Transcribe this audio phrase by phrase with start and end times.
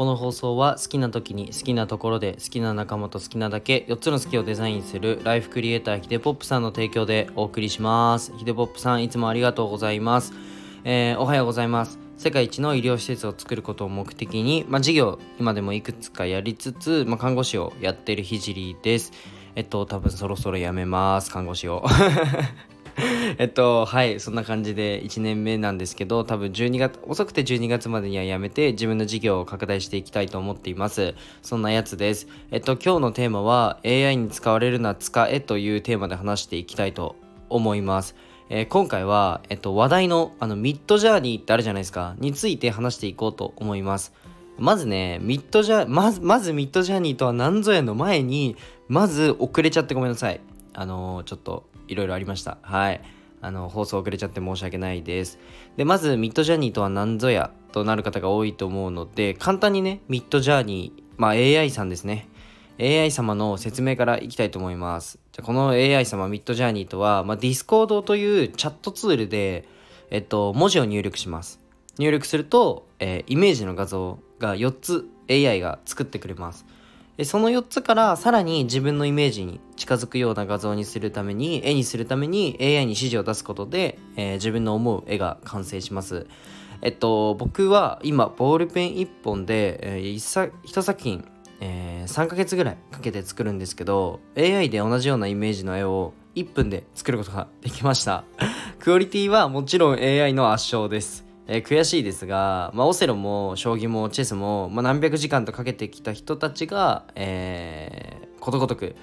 [0.00, 8.32] この放送は好きな時に好きなところで好きな仲間と好きなだけ4つの好きをデザインするライフクリエイターヒデポップさんの提供でお送りします。
[8.38, 10.32] ヒデポップさんいつもありがとうございます、
[10.84, 11.98] えー、おはようございます。
[12.16, 19.12] 世界一の医療施設を作ることを目的に、まあ、事業今でもいくつかやりつつ、まあ、看護師をやってるひじりです。
[19.54, 21.30] えっと多分そろそろ辞めます。
[21.30, 21.84] 看護師を。
[23.38, 31.14] えっとはいそんな感じで1年目なんですけど多分12月遅くて12月までにはやめて自分の事業を拡大していきたいと思っています。
[31.42, 32.28] そんなやつです。
[32.50, 37.16] えっと今日のテーマは AI に使われるな使えというテーマで話していきたいと
[37.48, 38.14] 思います。
[38.52, 42.16] えー、今回は、えっと、話題のあのミッドジャーニーってあるじゃないですか。
[42.18, 44.12] について話していこうと思います。
[44.58, 48.56] まずねミッドジャーまずまずミッドジャーニーとは何ぞやの前に
[48.88, 50.40] まず遅れちゃってごめんなさい。
[50.74, 52.58] あのー、ちょっといろいろありました。
[52.62, 53.00] はい。
[53.42, 55.38] あの放送遅れちゃって申し訳ないです。
[55.76, 62.28] でまずミッドジャーニーとは何ぞやとなる方が多いと思うので簡単にねミッドジャーニーまあ AI さんですね。
[62.78, 65.18] AI 様の説明からいきたいと思います。
[65.32, 69.68] じゃこの AI 様ミッドジャーニーとは、まあ、Discord というチャットツールで、
[70.10, 71.60] えっと、文字を入力します。
[71.98, 76.64] 入力すると、えー、イメージの画像が4つ AI が作ってくれます。
[77.24, 86.26] その4つからさらに自分のイメージに近づくような画像にするために絵にするために AI に指示を出すことで、えー、自分の思う絵が完成します。
[86.82, 91.28] えっと僕は今ボールペン1本で、えー、1, 1作品、
[91.60, 98.24] えー、3ヶ月ぐらいかけて作るんですけど AI で同じようなイメージの絵を1分で作ることができました。
[98.80, 101.29] クオリティはもちろん AI の圧勝です。
[101.52, 108.94] えー、悔しいですが、まあ、オセロも将棋もチェスも、まあ、何百時間とかけてきた人たちが、えー、ことごとく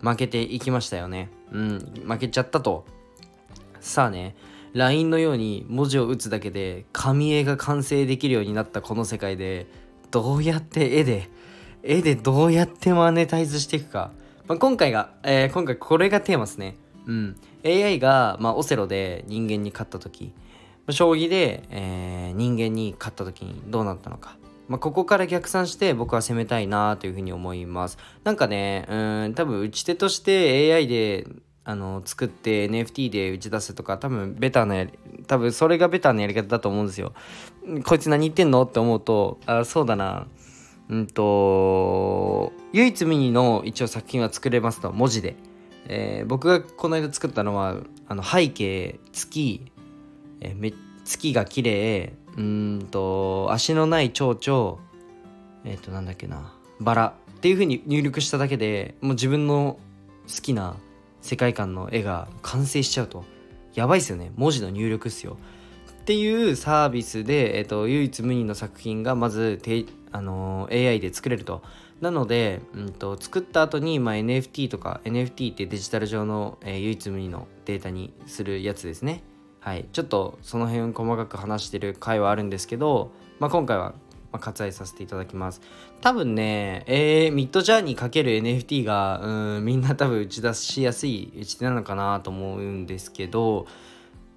[0.00, 1.28] 負けていきましたよね。
[1.50, 2.86] うん、負けちゃったと。
[3.80, 4.36] さあね、
[4.74, 9.66] LINE のように文字を打つだけで紙絵が完成できるようになったこの世界で、
[10.12, 11.28] どうやって絵で、
[11.82, 14.12] 絵でどうやってマネタイズしていくか。
[14.46, 16.76] まあ、今回が、えー、今回これがテーマですね。
[17.08, 17.36] うん。
[17.64, 20.32] AI が、まあ、オセロで人間に勝った時、
[20.92, 24.36] 将棋で、えー、人間に勝った時にどうなったのか。
[24.68, 27.98] まあ、ここから逆算して僕は攻めたいなというふうに思います。
[28.24, 31.26] なんかね、うん、多分打ち手として AI で
[31.64, 34.92] あの作って NFT で打ち出すとか多分ベターなやり
[35.26, 37.12] 多分それがベタなやり方だと思うんですよ。
[37.84, 40.26] こいつ何言ってんのって思うとあそうだな
[40.88, 45.36] うんと唯一無二の一応作品は作れますと文字で、
[45.86, 47.76] えー、僕がこの間作ったのは
[48.08, 49.70] あの背景月
[50.40, 50.72] えめ
[51.04, 52.14] 月が綺麗。
[52.36, 54.78] うんと足のない蝶々。
[55.64, 56.54] えっ、ー、となんだっけな。
[56.80, 57.14] バラ。
[57.36, 59.78] っていう風に入力しただけでもう自分の
[60.26, 60.76] 好きな
[61.20, 63.24] 世界観の絵が完成しちゃうと。
[63.74, 64.32] やばいっすよね。
[64.36, 65.36] 文字の入力っすよ。
[66.02, 71.62] っていうサービスで、えーと、唯一無二の作品がまずて、あのー、AI で作れると。
[72.00, 79.22] なので、うんと、作った後に、まあ、NFT とか NFT ってデジタル上の、えー、唯一無二のデータにするやつですね。
[79.68, 83.92] はい、ちょっとその辺細かく話してる回はあるんですけど、まあ、今回は
[84.32, 85.60] 割愛させていただきます。
[86.00, 93.66] 多分ね、えー、ミッドジャーニーかける NFT がうんみんな多分打ち出しやすい打ち手なのかなと思うんですけど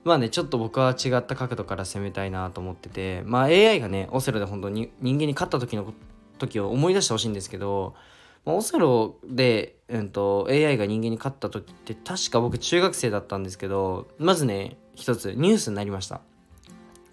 [0.04, 5.94] まあねちょっと僕は違った角度から攻めたいなと思っててまあ AI がねオセロで本当に人間に勝った時の
[6.40, 7.96] 時を思い出してほしいんですけど
[8.46, 16.22] まあ、オセロで、うんと、AI が人間に勝った時って確か僕中学生だったんですけどまずね一つニュースになりました。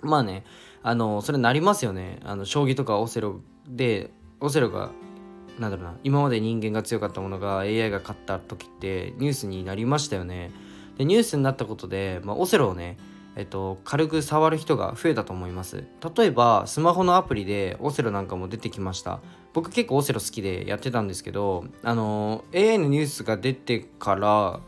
[0.03, 0.45] まあね
[0.83, 2.21] あのそれなりますよね。
[2.23, 4.11] あの将棋とかオセロで
[4.41, 4.91] オセロが
[5.59, 10.53] なんだろうな今まで人間が強かったものが AI が勝った時ってニュースになりましたよね。
[10.99, 12.99] でニュースになったことで、まあ、オセロをね
[13.37, 15.85] えっと、軽く触る人が増えたと思います。
[16.17, 19.21] 例えばスマホのアプリでオセロなんかも出てきました。
[19.53, 24.61] 僕結構オセロ好きでやってたんですけどあの AI のニュースが出てから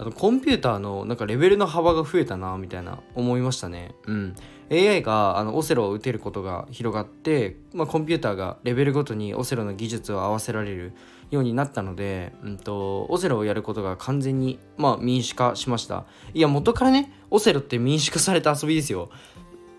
[0.00, 3.94] あとコンピューターのなんかレベルの幅が増えたなみたいな思いましたね。
[4.06, 4.34] うん。
[4.70, 10.94] AI があのオセロを打てることが広がって、まあ、コンピューターがレベルごとにオセロの技術を合わせられる
[11.30, 16.06] ようになったので、うんと、オセロをやることが完全に、まあ、民主化しました。
[16.32, 19.10] いや元からねオセロって民主化された遊びですよ。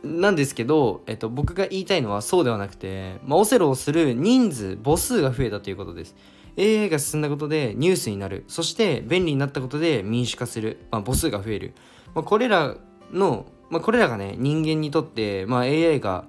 [0.03, 6.15] なんですけど、えっと、僕が言いたいのはそうではなくて、まあ、オセロをする人数母数が増えたということです。
[6.57, 8.43] AI が進んだことでニュースになる。
[8.47, 11.73] そして便利になったことで民主化する、まあ、母数が増える、
[12.13, 12.75] まあ、これら
[13.11, 16.25] の、まあ、これらがね人間にとって、まあ、AI が、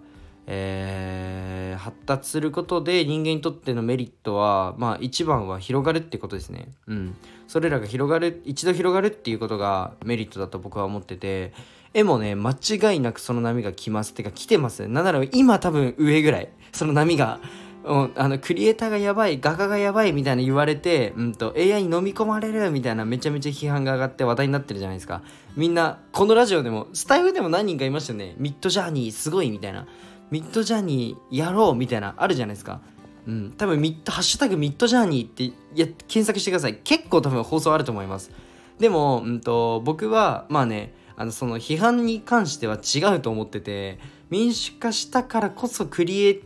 [0.46, 6.68] えー、発達することで人間にとってのメリットは、まあ、一番は広がるってことですね。
[6.86, 7.16] うん。
[7.48, 11.52] それらが広がる一度広がるっていうことがメリットだと僕は思ってて
[11.92, 14.14] 絵もね間違いなくその波が来ます。
[14.14, 14.88] てか来てます。
[14.88, 17.40] なんなら今多分上ぐらいその波が
[17.84, 25.22] うんあのクリエイターがやばい画家がやばいみたいな言われて、うんと、AI に飲み込まれるみたいなめちゃめちゃ批判が上がって話題になってるじゃないですか。
[25.56, 28.34] みんなこのラジオでもスタイフでも何人かいましたよね。
[28.38, 29.86] ミッドジャーニーすごいみたいな。
[30.30, 32.80] ミッドジャーニーやろうみたいなあるじゃないですか。
[33.26, 33.52] うん。
[33.52, 36.76] 多分ミッドハッシュタグミッドジャーニーってや検索してください。
[36.76, 38.30] 結構多分放送あると思います。
[38.78, 43.98] でも、うんと、僕はまあねあのその批判に関しては違うと思ってて
[44.30, 46.42] 民主化したからこそクリエイ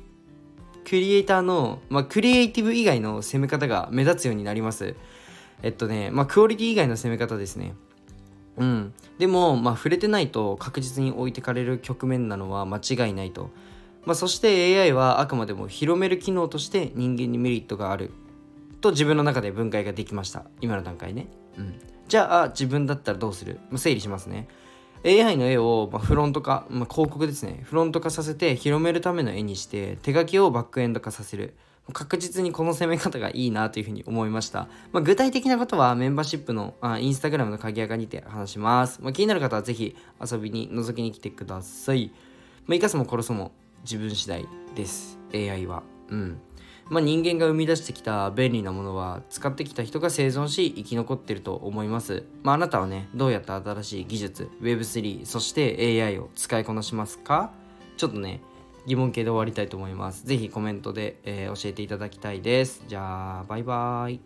[0.87, 4.94] クリエイターの、まあ、クリエイティブ以外の攻め方が目立つようになります。
[5.62, 7.75] えっとねまあクオリティ以外の攻め方ですね。
[8.56, 8.93] うん。
[9.19, 13.50] でもまあ触れてないと確実に置いてかれる局面なのは間違いないと。
[14.05, 18.12] まあ、そして AI はあくまでも広める機能として人間にメリットがある。
[18.81, 20.44] と自分の中で分解ができました。
[20.61, 21.27] 今の段階ね、
[21.59, 23.59] うん、じゃあ自分だったらどうする？
[23.71, 24.47] ま整理しますね。
[25.06, 31.55] AI の絵を、ま、フロント化、まあ、広告ですねフロント化させて広めるための絵にして手書きをバックエンド化させる
[31.93, 34.67] 確実にこの攻め方がいいなというふうに思いました。
[34.91, 39.00] まあ、具体的なことはメンバーシップのあインスタグラムの鍵垢にて話します。
[39.03, 42.11] まあ、気になる方はぜひ遊びに覗きに来てください。
[42.67, 43.52] まあ、生かすも殺すも
[43.85, 46.41] 自分次第です AI はうん
[46.88, 52.25] まあ人間が生み出してきた便利なものは使ってきた人が生存し生き残ってると思います。
[52.43, 57.50] まああなたはねどうやって新しい技術 Web3 そして AI を使いこなしますか？
[57.97, 58.41] ちょっとね
[58.87, 60.25] 疑問系で終わりたいと思います。
[60.27, 62.85] 是非コメントで、えー、教えていただきたいです。
[62.87, 64.21] じゃあバイバーイ。